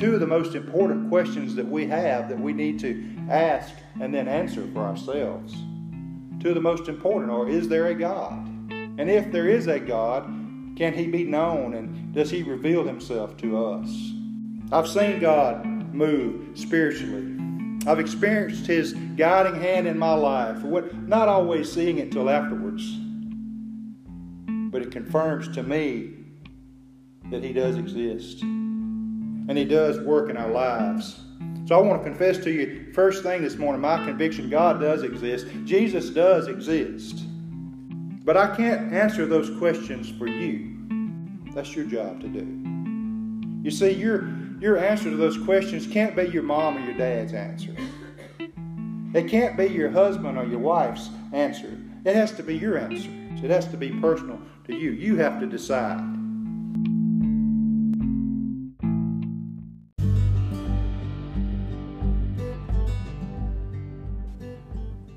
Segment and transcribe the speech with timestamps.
[0.00, 4.14] two of the most important questions that we have that we need to ask and
[4.14, 5.54] then answer for ourselves.
[6.40, 8.48] Two of the most important are Is there a God?
[8.70, 10.24] And if there is a God,
[10.74, 13.90] can He be known and does He reveal Himself to us?
[14.72, 17.36] I've seen God move spiritually.
[17.86, 22.90] I've experienced His guiding hand in my life, not always seeing it till afterwards.
[24.70, 26.14] But it confirms to me
[27.30, 28.42] that He does exist
[29.50, 31.22] and He does work in our lives.
[31.66, 35.02] So I want to confess to you, first thing this morning, my conviction God does
[35.02, 35.48] exist.
[35.64, 37.24] Jesus does exist.
[38.24, 40.76] But I can't answer those questions for you.
[41.52, 42.46] That's your job to do.
[43.64, 47.34] You see, your, your answer to those questions can't be your mom or your dad's
[47.34, 47.74] answer.
[49.14, 51.76] It can't be your husband or your wife's answer.
[52.04, 53.10] It has to be your answer.
[53.44, 54.92] It has to be personal to you.
[54.92, 56.19] You have to decide.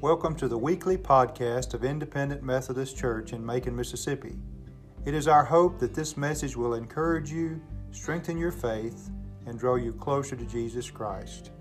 [0.03, 4.35] Welcome to the weekly podcast of Independent Methodist Church in Macon, Mississippi.
[5.05, 9.09] It is our hope that this message will encourage you, strengthen your faith,
[9.45, 11.51] and draw you closer to Jesus Christ.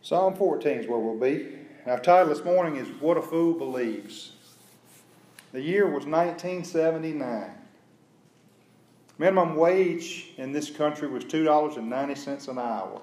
[0.00, 1.58] Psalm 14 is where we'll be.
[1.84, 4.33] Our title this morning is What a Fool Believes.
[5.54, 7.48] The year was 1979.
[9.18, 13.00] Minimum wage in this country was $2.90 an hour.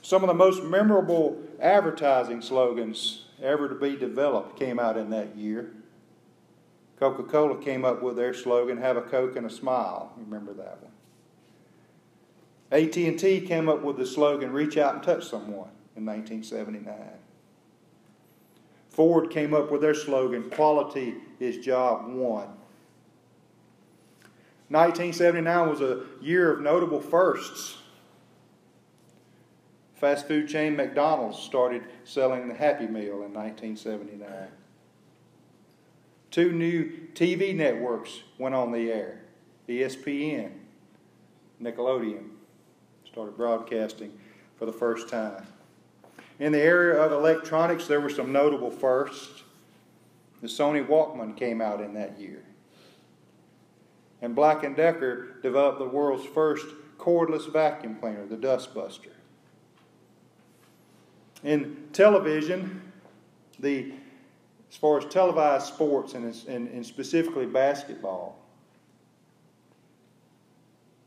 [0.00, 5.34] Some of the most memorable advertising slogans ever to be developed came out in that
[5.36, 5.72] year.
[7.00, 10.12] Coca Cola came up with their slogan, Have a Coke and a Smile.
[10.16, 10.92] Remember that one.
[12.70, 16.94] AT&T came up with the slogan, Reach out and touch someone in 1979.
[19.00, 22.50] Ford came up with their slogan, Quality is Job One.
[24.68, 27.78] 1979 was a year of notable firsts.
[29.94, 34.28] Fast food chain McDonald's started selling the Happy Meal in 1979.
[36.30, 39.22] Two new TV networks went on the air
[39.66, 40.50] ESPN,
[41.58, 42.28] Nickelodeon
[43.06, 44.12] started broadcasting
[44.58, 45.46] for the first time.
[46.40, 49.42] In the area of electronics, there were some notable firsts.
[50.40, 52.42] The Sony Walkman came out in that year.
[54.22, 56.66] And Black & Decker developed the world's first
[56.98, 59.12] cordless vacuum cleaner, the Dustbuster.
[61.44, 62.90] In television,
[63.58, 63.92] the
[64.70, 68.38] as far as televised sports and, and, and specifically basketball,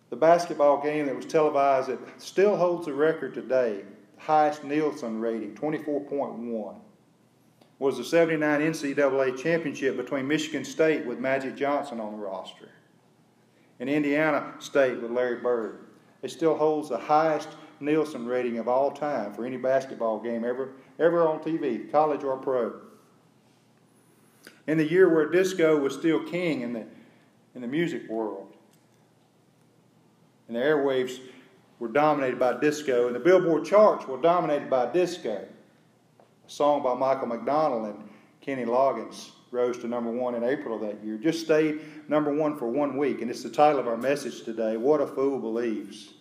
[0.10, 3.84] the basketball game that was televised that still holds the record today
[4.26, 6.76] highest Nielsen rating, 24.1,
[7.80, 12.70] was the 79 NCAA championship between Michigan State with Magic Johnson on the roster
[13.80, 15.88] and Indiana State with Larry Bird.
[16.22, 17.50] It still holds the highest
[17.82, 20.70] Nielsen rating of all time for any basketball game ever,
[21.00, 22.80] ever on TV, college or pro.
[24.68, 26.86] In the year where disco was still king in the,
[27.56, 28.54] in the music world,
[30.48, 31.20] and the airwaves
[31.84, 35.46] were dominated by disco, and the Billboard charts were dominated by disco.
[36.48, 40.82] A song by Michael McDonald and Kenny Loggins rose to number one in April of
[40.82, 41.18] that year.
[41.18, 44.78] Just stayed number one for one week, and it's the title of our message today
[44.78, 46.14] What a Fool Believes.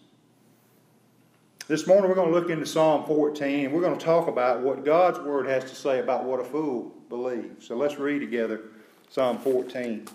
[1.68, 4.62] This morning we're going to look into Psalm 14 and we're going to talk about
[4.62, 7.68] what God's Word has to say about what a fool believes.
[7.68, 8.62] So let's read together
[9.10, 10.08] Psalm 14,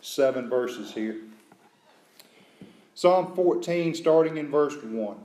[0.00, 1.16] seven verses here.
[2.96, 5.18] Psalm 14, starting in verse 1.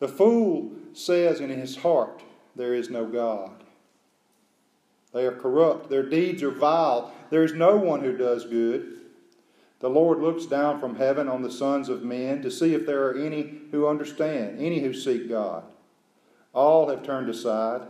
[0.00, 2.20] The fool says in his heart,
[2.56, 3.52] There is no God.
[5.14, 7.14] They are corrupt, their deeds are vile.
[7.30, 8.98] There is no one who does good.
[9.78, 13.06] The Lord looks down from heaven on the sons of men to see if there
[13.06, 15.62] are any who understand, any who seek God.
[16.52, 17.82] All have turned aside.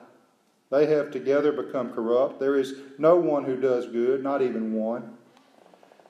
[0.71, 2.39] They have together become corrupt.
[2.39, 5.15] There is no one who does good, not even one.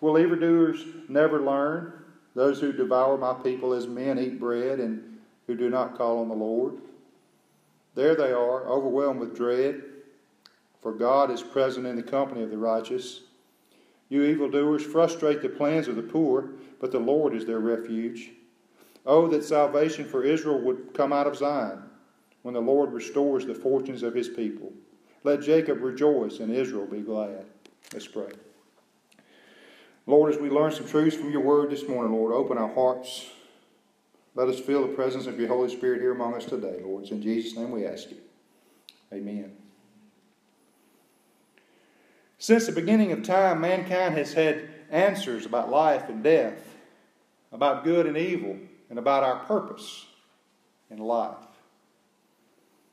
[0.01, 1.96] Will evildoers never learn?
[2.37, 6.29] Those who devour my people as men eat bread and who do not call on
[6.29, 6.77] the Lord.
[7.95, 9.83] There they are, overwhelmed with dread,
[10.83, 13.23] for God is present in the company of the righteous.
[14.11, 18.33] You evildoers frustrate the plans of the poor, but the Lord is their refuge.
[19.07, 21.85] Oh, that salvation for Israel would come out of Zion
[22.43, 24.75] when the Lord restores the fortunes of his people.
[25.25, 27.47] Let Jacob rejoice and Israel be glad.
[27.95, 28.33] Let's pray.
[30.07, 33.27] Lord, as we learn some truths from your word this morning, Lord, open our hearts.
[34.37, 37.03] Let us feel the presence of your Holy Spirit here among us today, Lord.
[37.03, 38.19] It's in Jesus' name we ask you.
[39.13, 39.53] Amen.
[42.39, 46.77] Since the beginning of time, mankind has had answers about life and death,
[47.51, 48.57] about good and evil,
[48.91, 50.07] and about our purpose
[50.91, 51.35] in life.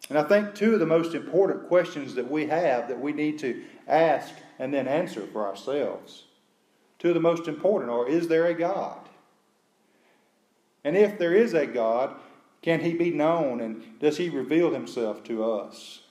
[0.09, 3.37] And I think two of the most important questions that we have that we need
[3.39, 6.23] to ask and then answer for ourselves.
[7.03, 8.99] Of the most important are Is there a God?
[10.85, 12.15] And if there is a God,
[12.61, 16.01] can he be known and does he reveal himself to us?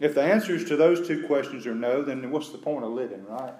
[0.00, 3.24] If the answers to those two questions are no, then what's the point of living,
[3.26, 3.54] right?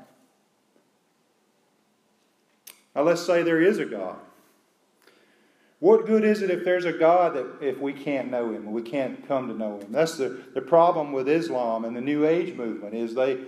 [2.95, 4.19] Now, let's say there is a God.
[5.81, 8.83] What good is it if there's a God that if we can't know him, we
[8.83, 9.93] can't come to know him?
[9.93, 13.39] That's the, the problem with Islam and the New Age movement is they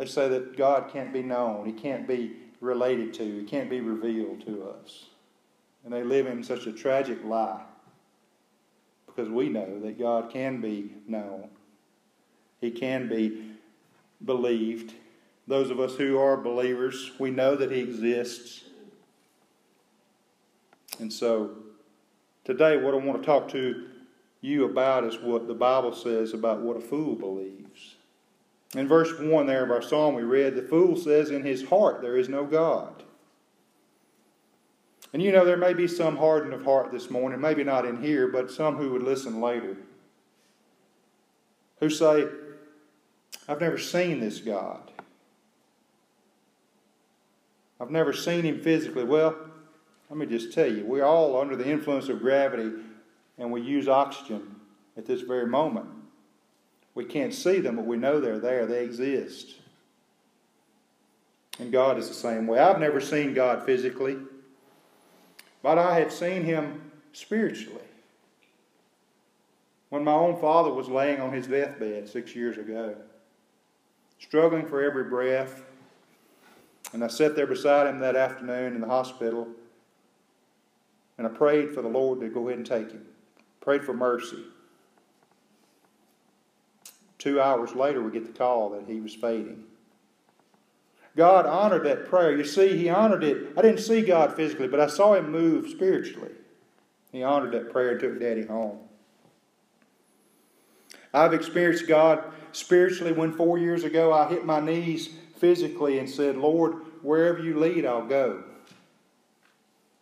[0.00, 2.32] they say that God can't be known, he can't be
[2.62, 5.08] related to, he can't be revealed to us.
[5.84, 7.60] And they live in such a tragic lie
[9.04, 11.50] because we know that God can be known.
[12.62, 13.50] He can be
[14.24, 14.94] believed.
[15.46, 18.64] Those of us who are believers, we know that He exists.
[20.98, 21.50] And so,
[22.44, 23.86] today, what I want to talk to
[24.40, 27.96] you about is what the Bible says about what a fool believes.
[28.74, 32.02] In verse 1 there of our psalm, we read, The fool says, In his heart
[32.02, 33.02] there is no God.
[35.12, 38.00] And you know, there may be some hardened of heart this morning, maybe not in
[38.00, 39.76] here, but some who would listen later,
[41.80, 42.26] who say,
[43.48, 44.92] I've never seen this God.
[47.80, 49.02] I've never seen him physically.
[49.02, 49.34] Well,
[50.08, 52.70] let me just tell you, we're all under the influence of gravity
[53.38, 54.56] and we use oxygen
[54.96, 55.86] at this very moment.
[57.00, 59.54] We can't see them, but we know they're there, they exist.
[61.58, 62.58] And God is the same way.
[62.58, 64.18] I've never seen God physically,
[65.62, 67.80] but I have seen him spiritually.
[69.88, 72.94] When my own father was laying on his deathbed six years ago,
[74.18, 75.62] struggling for every breath,
[76.92, 79.48] and I sat there beside him that afternoon in the hospital
[81.16, 83.06] and I prayed for the Lord to go ahead and take him.
[83.62, 84.44] Prayed for mercy.
[87.20, 89.62] Two hours later, we get the call that he was fading.
[91.16, 92.36] God honored that prayer.
[92.36, 93.52] You see, He honored it.
[93.56, 96.30] I didn't see God physically, but I saw Him move spiritually.
[97.12, 98.78] He honored that prayer and took Daddy home.
[101.12, 106.36] I've experienced God spiritually when four years ago I hit my knees physically and said,
[106.36, 108.44] Lord, wherever you lead, I'll go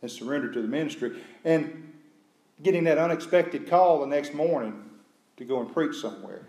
[0.03, 1.21] and surrendered to the ministry.
[1.45, 1.93] And
[2.63, 4.85] getting that unexpected call the next morning
[5.39, 6.45] to go and preach somewhere.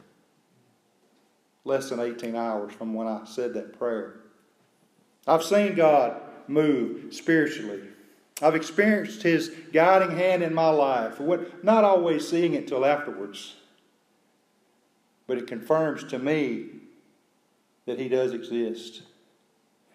[1.66, 4.22] Less than 18 hours from when I said that prayer.
[5.28, 7.82] I've seen God move spiritually.
[8.42, 11.20] I've experienced His guiding hand in my life,
[11.62, 13.56] not always seeing it till afterwards.
[15.28, 16.68] But it confirms to me
[17.86, 19.04] that He does exist.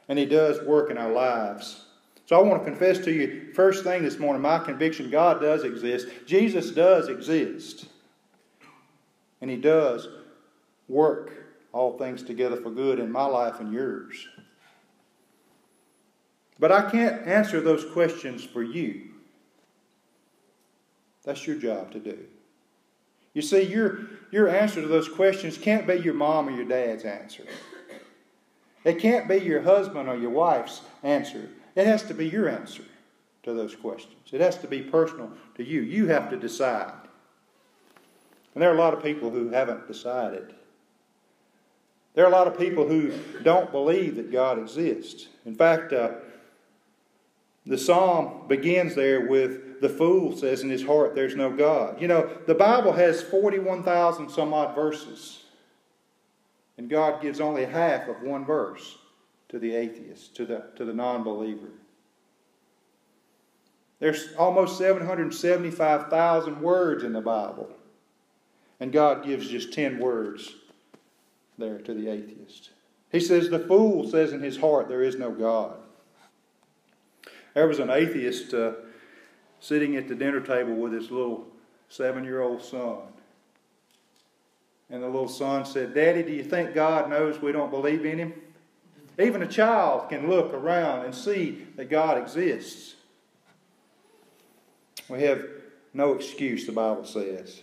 [0.08, 1.86] And He does work in our lives.
[2.26, 5.64] So I want to confess to you, first thing this morning, my conviction God does
[5.64, 6.08] exist.
[6.26, 7.86] Jesus does exist.
[9.40, 10.08] And He does
[10.88, 11.43] work
[11.74, 14.28] all things together for good in my life and yours.
[16.60, 19.10] But I can't answer those questions for you.
[21.24, 22.16] That's your job to do.
[23.32, 27.02] You see, your, your answer to those questions can't be your mom or your dad's
[27.04, 27.44] answer.
[28.84, 31.48] It can't be your husband or your wife's answer.
[31.74, 32.84] It has to be your answer
[33.42, 34.14] to those questions.
[34.30, 35.80] It has to be personal to you.
[35.80, 36.92] You have to decide.
[38.54, 40.54] And there are a lot of people who haven't decided.
[42.14, 45.28] There are a lot of people who don't believe that God exists.
[45.44, 46.12] In fact, uh,
[47.66, 52.00] the psalm begins there with the fool says in his heart, There's no God.
[52.00, 55.44] You know, the Bible has 41,000 some odd verses,
[56.78, 58.98] and God gives only half of one verse
[59.48, 61.68] to the atheist, to the, to the non believer.
[63.98, 67.70] There's almost 775,000 words in the Bible,
[68.78, 70.54] and God gives just 10 words
[71.58, 72.70] there to the atheist.
[73.10, 75.76] He says, The fool says in his heart, There is no God.
[77.54, 78.72] There was an atheist uh,
[79.60, 81.46] sitting at the dinner table with his little
[81.88, 82.98] seven year old son.
[84.90, 88.18] And the little son said, Daddy, do you think God knows we don't believe in
[88.18, 88.34] him?
[89.18, 92.94] Even a child can look around and see that God exists.
[95.08, 95.46] We have
[95.92, 97.62] no excuse, the Bible says.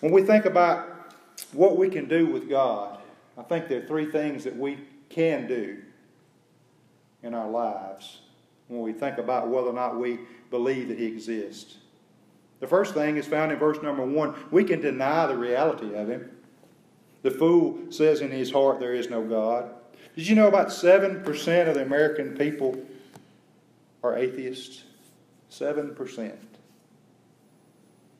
[0.00, 1.14] When we think about
[1.52, 2.95] what we can do with God,
[3.38, 4.78] I think there are three things that we
[5.08, 5.82] can do
[7.22, 8.20] in our lives.
[8.68, 10.18] when we think about whether or not we
[10.50, 11.76] believe that He exists.
[12.58, 14.34] The first thing is found in verse number one.
[14.50, 16.30] We can deny the reality of Him.
[17.22, 19.70] The fool says in his heart, There is no God.
[20.14, 22.80] Did you know about 7% of the American people
[24.02, 24.84] are atheists?
[25.50, 26.36] 7%.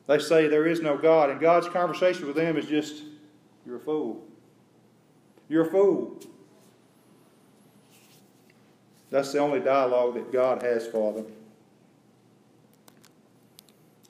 [0.07, 3.03] They say there is no God, and God's conversation with them is just,
[3.65, 4.25] You're a fool.
[5.49, 6.19] You're a fool.
[9.09, 11.27] That's the only dialogue that God has for them.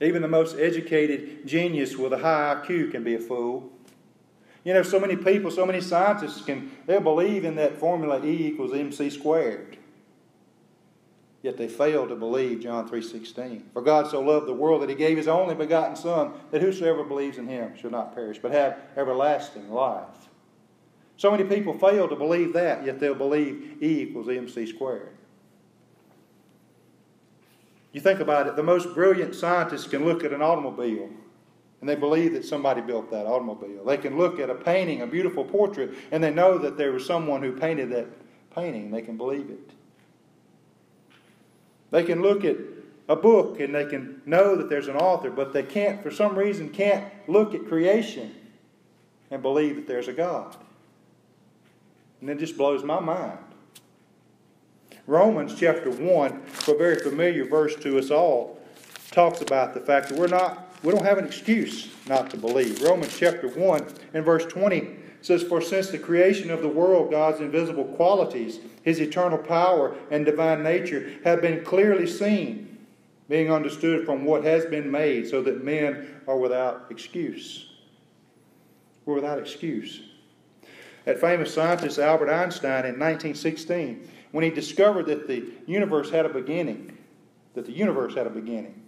[0.02, 3.72] Even the most educated genius with a high IQ can be a fool.
[4.64, 8.48] You know, so many people, so many scientists can, they'll believe in that formula E
[8.48, 9.78] equals mc squared.
[11.42, 13.72] Yet they fail to believe John 3.16.
[13.72, 17.04] For God so loved the world that he gave his only begotten Son, that whosoever
[17.04, 20.27] believes in him shall not perish, but have everlasting life.
[21.18, 25.18] So many people fail to believe that, yet they'll believe E equals mc squared.
[27.92, 31.10] You think about it, the most brilliant scientists can look at an automobile
[31.80, 33.86] and they believe that somebody built that automobile.
[33.86, 37.06] They can look at a painting, a beautiful portrait, and they know that there was
[37.06, 38.08] someone who painted that
[38.56, 38.90] painting.
[38.92, 39.72] They can believe it.
[41.92, 42.58] They can look at
[43.08, 46.38] a book and they can know that there's an author, but they can't, for some
[46.38, 48.34] reason, can't look at creation
[49.30, 50.56] and believe that there's a God.
[52.22, 53.38] And it just blows my mind.
[55.06, 58.60] Romans chapter 1, a very familiar verse to us all,
[59.12, 62.82] talks about the fact that we're not we don't have an excuse not to believe.
[62.84, 67.42] Romans chapter 1 and verse 20 says, For since the creation of the world, God's
[67.42, 72.78] invisible qualities, his eternal power and divine nature have been clearly seen,
[73.28, 77.72] being understood from what has been made, so that men are without excuse.
[79.06, 80.02] We're without excuse.
[81.08, 86.30] That famous scientist Albert Einstein in 1916, when he discovered that the universe had a
[86.30, 86.98] beginning,
[87.54, 88.84] that the universe had a beginning,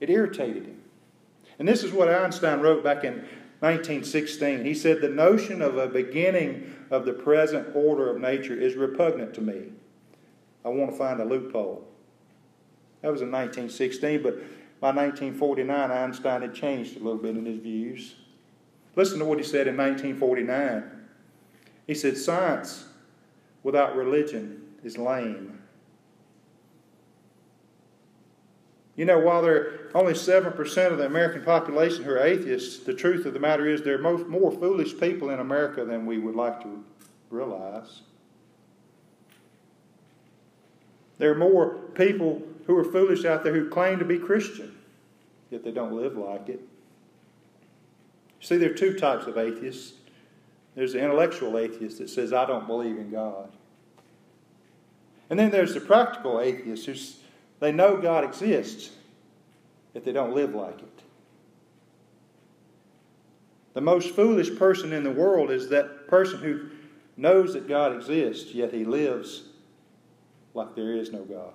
[0.00, 0.80] it irritated him.
[1.58, 3.16] And this is what Einstein wrote back in
[3.60, 4.64] 1916.
[4.64, 9.34] He said, The notion of a beginning of the present order of nature is repugnant
[9.34, 9.72] to me.
[10.64, 11.86] I want to find a loophole.
[13.02, 14.38] That was in 1916, but
[14.80, 18.14] by 1949, Einstein had changed a little bit in his views.
[18.96, 20.92] Listen to what he said in 1949.
[21.86, 22.86] He said, Science
[23.62, 25.60] without religion is lame.
[28.96, 32.94] You know, while there are only 7% of the American population who are atheists, the
[32.94, 36.18] truth of the matter is there are most, more foolish people in America than we
[36.18, 36.84] would like to
[37.30, 38.02] realize.
[41.18, 44.76] There are more people who are foolish out there who claim to be Christian,
[45.50, 46.60] yet they don't live like it.
[48.40, 49.94] See, there are two types of atheists.
[50.74, 53.52] There's the intellectual atheist that says, I don't believe in God.
[55.30, 57.16] And then there's the practical atheist who's
[57.60, 58.90] they know God exists,
[59.94, 61.00] yet they don't live like it.
[63.72, 66.68] The most foolish person in the world is that person who
[67.16, 69.44] knows that God exists, yet he lives
[70.52, 71.52] like there is no God.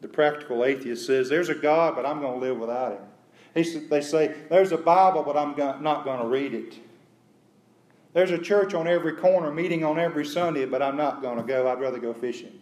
[0.00, 3.04] The practical atheist says, There's a God, but I'm going to live without him.
[3.54, 6.74] He, they say, There's a Bible, but I'm not going to read it.
[8.12, 11.42] There's a church on every corner, meeting on every Sunday, but I'm not going to
[11.42, 11.68] go.
[11.68, 12.60] I'd rather go fishing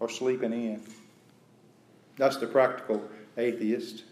[0.00, 0.82] or sleeping in.
[2.16, 4.04] That's the practical atheist.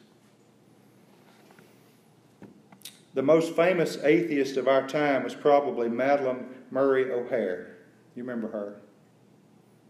[3.14, 7.76] The most famous atheist of our time was probably Madalyn Murray O'Hair.
[8.14, 8.80] You remember her?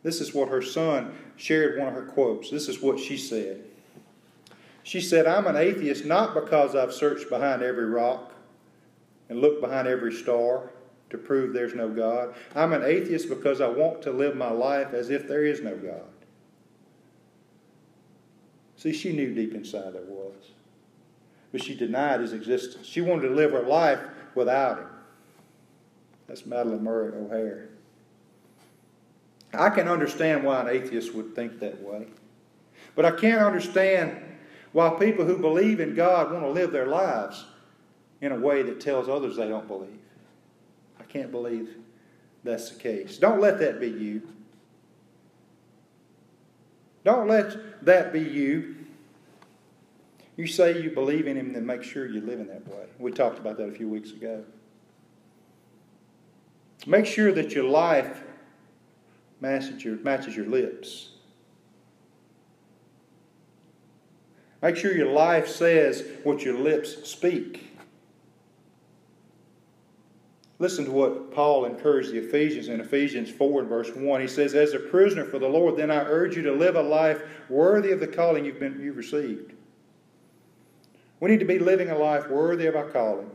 [0.02, 2.50] This is what her son shared one of her quotes.
[2.50, 3.64] This is what she said.
[4.84, 8.32] She said, I'm an atheist not because I've searched behind every rock
[9.30, 10.70] and looked behind every star
[11.08, 12.34] to prove there's no God.
[12.54, 15.74] I'm an atheist because I want to live my life as if there is no
[15.74, 16.04] God.
[18.76, 20.50] See, she knew deep inside there was.
[21.50, 22.86] But she denied his existence.
[22.86, 24.00] She wanted to live her life
[24.34, 24.88] without him.
[26.26, 27.70] That's Madalyn Murray O'Hair.
[29.54, 32.08] I can understand why an atheist would think that way.
[32.94, 34.24] But I can't understand
[34.75, 37.45] why people who believe in God want to live their lives
[38.21, 40.00] in a way that tells others they don't believe.
[40.99, 41.76] I can't believe
[42.43, 43.16] that's the case.
[43.16, 44.28] Don't let that be you.
[47.04, 48.75] Don't let that be you.
[50.37, 52.87] You say you believe in Him, then make sure you live in that way.
[52.99, 54.43] We talked about that a few weeks ago.
[56.85, 58.25] Make sure that your life
[59.40, 61.11] matches your, matches your lips.
[64.64, 67.68] Make sure your life says what your lips speak.
[70.59, 74.21] Listen to what Paul encouraged the Ephesians in Ephesians 4 and verse 1.
[74.23, 76.83] He says, As a prisoner for the Lord, then I urge you to live a
[76.83, 79.52] life worthy of the calling you've, been, you've received.
[81.21, 83.30] We need to be living a life worthy of our calling.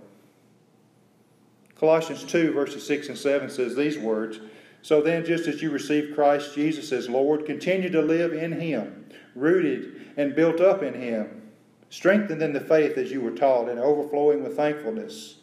[1.75, 4.39] Colossians 2, verses 6 and 7 says these words
[4.81, 8.98] So then, just as you received Christ Jesus as Lord, continue to live in Him,
[9.36, 11.41] rooted and built up in Him,
[11.89, 15.36] strengthened in the faith as you were taught, and overflowing with thankfulness.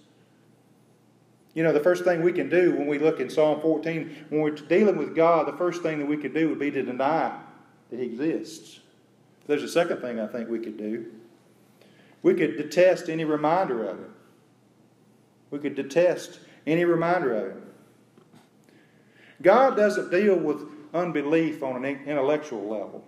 [1.55, 4.43] You know, the first thing we can do when we look in Psalm 14, when
[4.43, 7.41] we're dealing with God, the first thing that we could do would be to deny
[7.91, 8.81] that He exists.
[9.47, 11.07] There's a second thing I think we could do.
[12.23, 14.11] We could detest any reminder of it.
[15.51, 17.63] We could detest any reminder of it.
[19.43, 23.05] God doesn't deal with unbelief on an intellectual level.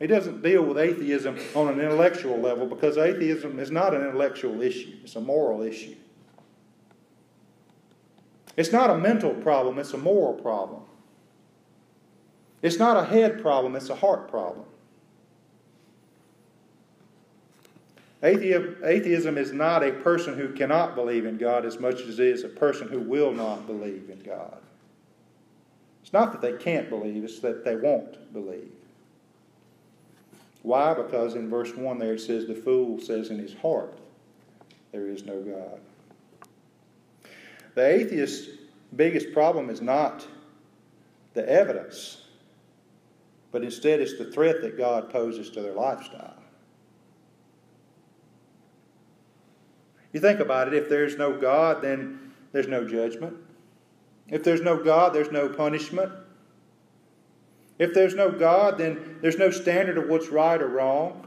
[0.00, 4.62] He doesn't deal with atheism on an intellectual level because atheism is not an intellectual
[4.62, 5.94] issue, it's a moral issue.
[8.56, 10.82] It's not a mental problem, it's a moral problem.
[12.62, 14.64] It's not a head problem, it's a heart problem.
[18.22, 22.44] Atheism is not a person who cannot believe in God as much as it is
[22.44, 24.58] a person who will not believe in God.
[26.02, 28.72] It's not that they can't believe, it's that they won't believe.
[30.62, 30.94] Why?
[30.94, 33.98] Because in verse 1 there it says, The fool says in his heart,
[34.92, 35.80] There is no God.
[37.74, 38.48] The atheist's
[38.94, 40.26] biggest problem is not
[41.34, 42.22] the evidence,
[43.52, 46.34] but instead it's the threat that God poses to their lifestyle.
[50.12, 53.36] You think about it, if there's no God, then there's no judgment.
[54.28, 56.12] If there's no God, there's no punishment.
[57.80, 61.26] If there's no God, then there's no standard of what's right or wrong.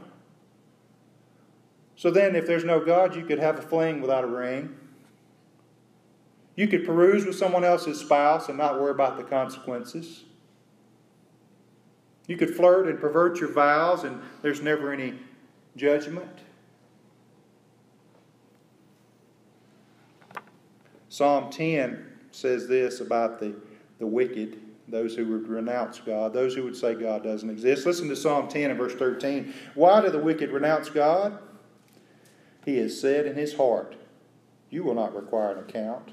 [1.96, 4.76] So then, if there's no God, you could have a fling without a ring.
[6.54, 10.22] You could peruse with someone else's spouse and not worry about the consequences.
[12.28, 15.14] You could flirt and pervert your vows, and there's never any
[15.76, 16.38] judgment.
[21.08, 23.56] Psalm 10 says this about the,
[23.98, 27.86] the wicked, those who would renounce God, those who would say God doesn't exist.
[27.86, 29.54] Listen to Psalm 10 and verse 13.
[29.74, 31.38] Why do the wicked renounce God?
[32.64, 33.96] He has said in his heart,
[34.70, 36.12] You will not require an account.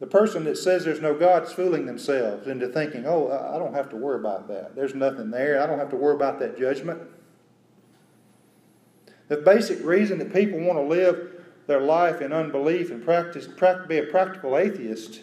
[0.00, 3.74] The person that says there's no God is fooling themselves into thinking, oh, I don't
[3.74, 4.76] have to worry about that.
[4.76, 5.60] There's nothing there.
[5.60, 7.00] I don't have to worry about that judgment.
[9.26, 13.48] The basic reason that people want to live their life in unbelief and practice,
[13.88, 15.22] be a practical atheist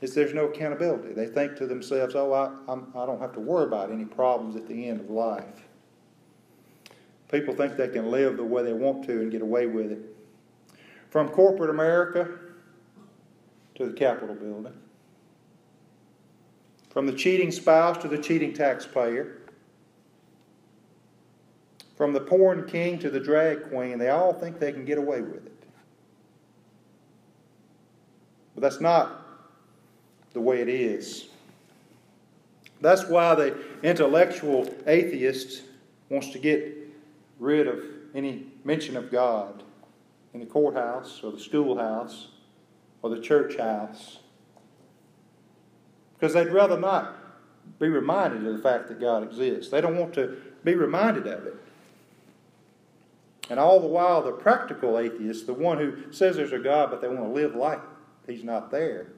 [0.00, 1.12] is there's no accountability.
[1.12, 4.56] They think to themselves, oh, I, I'm, I don't have to worry about any problems
[4.56, 5.66] at the end of life.
[7.30, 10.00] People think they can live the way they want to and get away with it.
[11.10, 12.28] From corporate America
[13.76, 14.72] to the Capitol building.
[16.90, 19.42] From the cheating spouse to the cheating taxpayer.
[21.96, 25.20] From the porn king to the drag queen, they all think they can get away
[25.20, 25.64] with it.
[28.54, 29.19] But that's not
[30.32, 31.28] the way it is.
[32.80, 35.62] That's why the intellectual atheist
[36.08, 36.76] wants to get
[37.38, 37.82] rid of
[38.14, 39.62] any mention of God
[40.32, 42.28] in the courthouse or the schoolhouse
[43.02, 44.18] or the church house.
[46.18, 47.16] Because they'd rather not
[47.78, 49.70] be reminded of the fact that God exists.
[49.70, 51.56] They don't want to be reminded of it.
[53.48, 57.00] And all the while, the practical atheist, the one who says there's a God but
[57.00, 57.80] they want to live like
[58.26, 59.08] he's not there,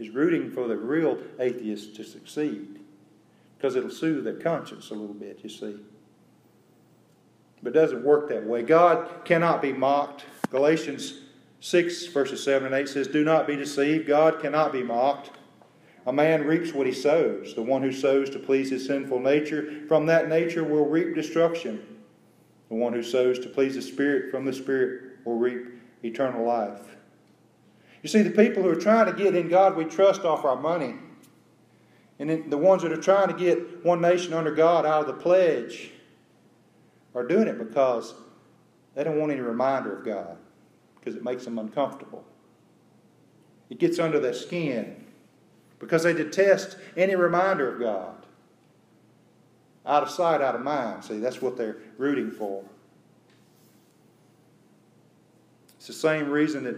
[0.00, 2.80] is rooting for the real atheist to succeed.
[3.56, 5.76] Because it'll soothe their conscience a little bit, you see.
[7.62, 8.62] But it doesn't work that way.
[8.62, 10.24] God cannot be mocked.
[10.48, 11.20] Galatians
[11.60, 14.08] 6, verses 7 and 8 says, Do not be deceived.
[14.08, 15.30] God cannot be mocked.
[16.06, 17.54] A man reaps what he sows.
[17.54, 21.98] The one who sows to please his sinful nature, from that nature will reap destruction.
[22.70, 25.66] The one who sows to please the Spirit, from the Spirit will reap
[26.02, 26.96] eternal life.
[28.02, 30.56] You see, the people who are trying to get in God we trust off our
[30.56, 30.94] money,
[32.18, 35.22] and the ones that are trying to get one nation under God out of the
[35.22, 35.90] pledge,
[37.14, 38.14] are doing it because
[38.94, 40.36] they don't want any reminder of God
[40.98, 42.24] because it makes them uncomfortable.
[43.68, 45.06] It gets under their skin
[45.78, 48.26] because they detest any reminder of God.
[49.86, 51.04] Out of sight, out of mind.
[51.04, 52.62] See, that's what they're rooting for.
[55.78, 56.76] It's the same reason that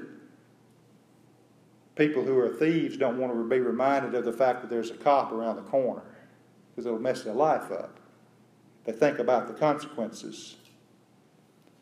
[1.96, 4.94] people who are thieves don't want to be reminded of the fact that there's a
[4.94, 6.02] cop around the corner
[6.70, 7.98] because it'll mess their life up.
[8.85, 10.57] They think about the consequences.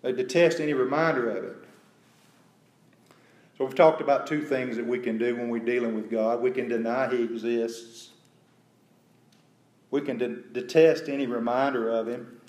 [0.02, 1.56] They detest any reminder of it.
[3.56, 6.40] So we've talked about two things that we can do when we're dealing with God.
[6.40, 8.10] We can deny He exists.
[9.90, 12.40] We can de- detest any reminder of Him.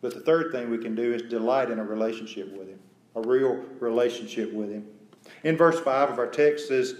[0.00, 2.78] But the third thing we can do is delight in a relationship with Him,
[3.14, 4.86] a real relationship with Him.
[5.46, 6.96] In verse 5 of our text says,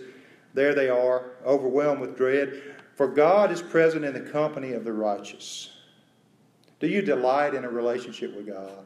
[0.54, 2.62] There they are, overwhelmed with dread,
[2.94, 5.70] for God is present in the company of the righteous.
[6.78, 8.84] Do you delight in a relationship with God?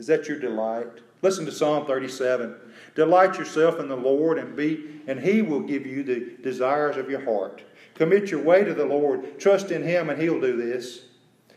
[0.00, 0.88] Is that your delight?
[1.22, 2.56] Listen to Psalm 37.
[2.96, 7.08] Delight yourself in the Lord and be and he will give you the desires of
[7.08, 7.62] your heart.
[7.94, 9.38] Commit your way to the Lord.
[9.38, 11.04] Trust in him and he'll do this.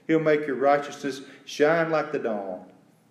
[0.06, 2.66] He'll make your righteousness shine like the dawn,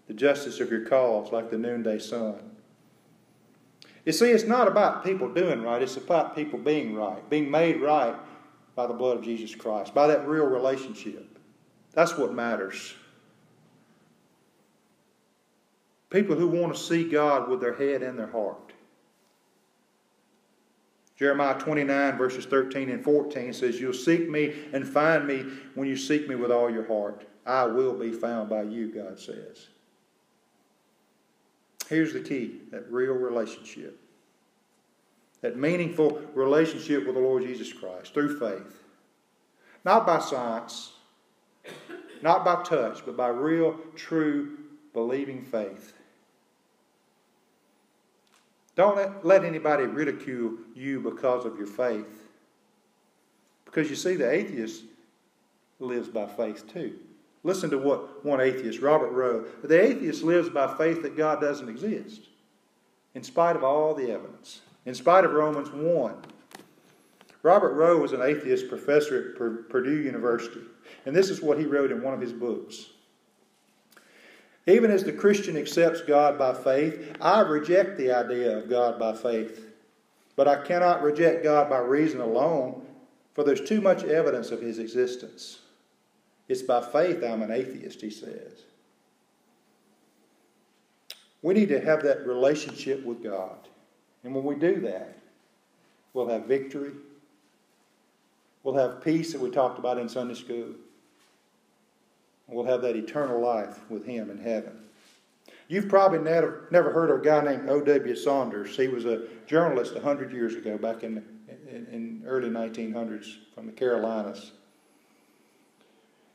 [0.07, 2.53] the justice of your cause like the noonday sun.
[4.07, 7.83] You see, it's not about people doing right, it's about people being right, being made
[7.83, 8.15] right
[8.77, 11.39] by the blood of Jesus Christ, by that real relationship.
[11.93, 12.95] That's what matters.
[16.09, 18.73] People who want to see God with their head and their heart.
[21.19, 25.97] Jeremiah 29, verses 13 and 14 says, You'll seek me and find me when you
[25.97, 27.27] seek me with all your heart.
[27.45, 29.69] I will be found by you, God says.
[31.89, 33.99] Here's the key that real relationship.
[35.43, 38.83] That meaningful relationship with the Lord Jesus Christ through faith.
[39.85, 40.93] Not by science,
[42.23, 44.59] not by touch, but by real, true,
[44.93, 45.93] believing faith.
[48.75, 52.29] Don't let, anybody ridicule you because of your faith.
[53.65, 54.83] Because you see, the atheist
[55.79, 56.99] lives by faith too.
[57.47, 61.69] Listen to what one atheist, Robert Rowe, the atheist lives by faith that God doesn't
[61.69, 62.23] exist,
[63.15, 66.15] in spite of all the evidence, in spite of Romans 1.
[67.45, 70.63] Robert Rowe was an atheist professor at Purdue University,
[71.05, 72.87] and this is what he wrote in one of his books.
[74.67, 79.15] Even as the Christian accepts God by faith, I reject the idea of God by
[79.15, 79.65] faith.
[80.35, 82.85] But I cannot reject God by reason alone,
[83.35, 85.61] for there's too much evidence of his existence.
[86.49, 88.63] It's by faith I'm an atheist, he says.
[91.43, 93.57] We need to have that relationship with God.
[94.25, 95.17] And when we do that,
[96.13, 96.93] we'll have victory.
[98.63, 100.75] We'll have peace that we talked about in Sunday school.
[102.49, 104.87] We'll have that eternal life with Him in heaven.
[105.69, 108.15] You've probably never, heard of a guy named O.W.
[108.15, 108.77] Saunders.
[108.77, 111.25] He was a journalist 100 years ago, back in,
[111.69, 114.53] in, in early 1900s from the Carolinas.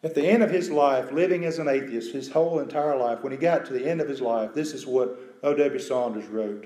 [0.04, 3.32] At the end of his life, living as an atheist, his whole entire life, when
[3.32, 5.80] he got to the end of his life, this is what O.W.
[5.80, 6.66] Saunders wrote.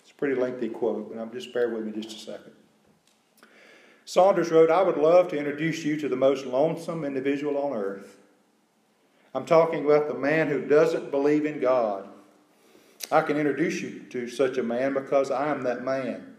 [0.00, 2.52] It's a pretty lengthy quote, but I'm just bear with me just a second.
[4.04, 8.18] Saunders wrote, I would love to introduce you to the most lonesome individual on earth.
[9.34, 12.08] I'm talking about the man who doesn't believe in God.
[13.12, 16.35] I can introduce you to such a man because I am that man.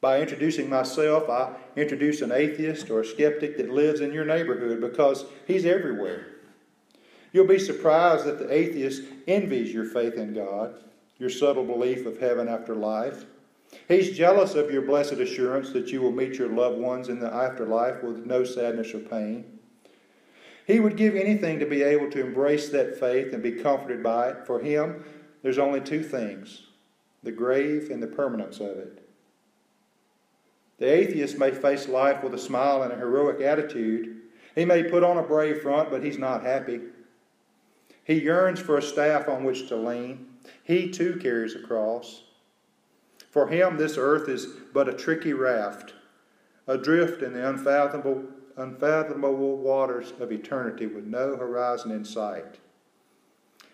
[0.00, 4.80] By introducing myself, I introduce an atheist or a skeptic that lives in your neighborhood
[4.80, 6.26] because he's everywhere.
[7.32, 10.74] You'll be surprised that the atheist envies your faith in God,
[11.18, 13.24] your subtle belief of heaven after life.
[13.88, 17.32] He's jealous of your blessed assurance that you will meet your loved ones in the
[17.32, 19.58] afterlife with no sadness or pain.
[20.66, 24.30] He would give anything to be able to embrace that faith and be comforted by
[24.30, 24.46] it.
[24.46, 25.04] For him,
[25.42, 26.62] there's only two things
[27.22, 29.05] the grave and the permanence of it.
[30.78, 34.16] The atheist may face life with a smile and a heroic attitude.
[34.54, 36.80] He may put on a brave front, but he's not happy.
[38.04, 40.26] He yearns for a staff on which to lean.
[40.62, 42.24] He too carries a cross.
[43.30, 45.94] For him, this earth is but a tricky raft,
[46.66, 48.24] adrift in the unfathomable
[48.56, 52.56] unfathomable waters of eternity with no horizon in sight.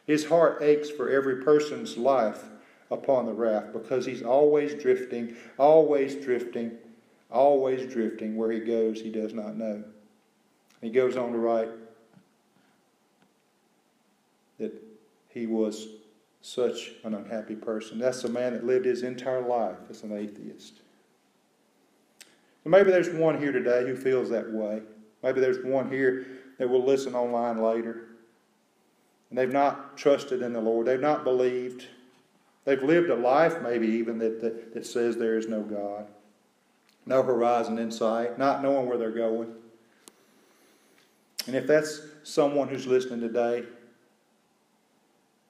[0.05, 2.47] His heart aches for every person's life
[2.91, 6.73] upon the raft because he's always drifting, always drifting,
[7.33, 8.37] always drifting.
[8.37, 9.83] Where he goes, he does not know.
[10.81, 11.69] He goes on to write
[14.59, 14.73] that
[15.29, 15.87] he was
[16.43, 17.99] such an unhappy person.
[17.99, 20.81] That's a man that lived his entire life as an atheist.
[22.65, 24.83] Maybe there's one here today who feels that way.
[25.23, 26.27] Maybe there's one here
[26.59, 28.09] that will listen online later.
[29.31, 30.87] And they've not trusted in the Lord.
[30.87, 31.87] They've not believed.
[32.65, 36.07] They've lived a life, maybe even, that, that, that says there is no God.
[37.07, 39.53] No horizon in sight, not knowing where they're going.
[41.47, 43.65] And if that's someone who's listening today,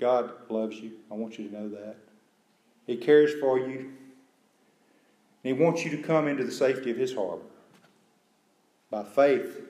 [0.01, 0.93] God loves you.
[1.11, 1.97] I want you to know that.
[2.87, 3.93] He cares for you.
[5.45, 7.43] And He wants you to come into the safety of His harbor
[8.91, 9.61] by faith.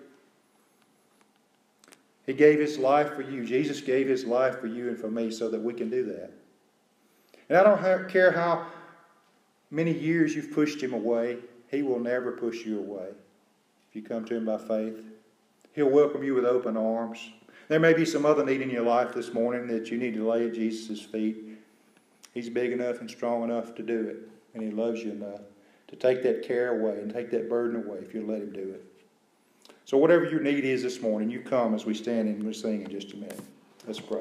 [2.26, 3.44] He gave His life for you.
[3.44, 6.30] Jesus gave His life for you and for me so that we can do that.
[7.48, 8.66] And I don't care how
[9.70, 11.38] many years you've pushed him away,
[11.72, 13.08] he will never push you away
[13.88, 15.02] if you come to him by faith.
[15.72, 17.18] He'll welcome you with open arms.
[17.68, 20.28] There may be some other need in your life this morning that you need to
[20.28, 21.38] lay at Jesus' feet.
[22.34, 25.40] He's big enough and strong enough to do it, and He loves you enough
[25.88, 28.74] to take that care away and take that burden away if you let Him do
[28.74, 28.84] it.
[29.86, 32.82] So, whatever your need is this morning, you come as we stand and we sing
[32.82, 33.40] in just a minute.
[33.86, 34.20] Let's pray.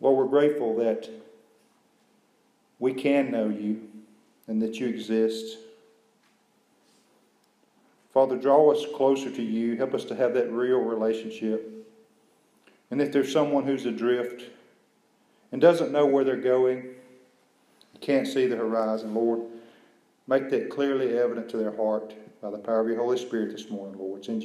[0.00, 1.08] Lord, we're grateful that
[2.78, 3.88] we can know you
[4.52, 5.56] and that you exist.
[8.12, 9.78] Father, draw us closer to you.
[9.78, 11.66] Help us to have that real relationship.
[12.90, 14.42] And if there's someone who's adrift
[15.52, 16.90] and doesn't know where they're going,
[18.02, 19.40] can't see the horizon, Lord,
[20.26, 22.12] make that clearly evident to their heart
[22.42, 24.22] by the power of your Holy Spirit this morning, Lord.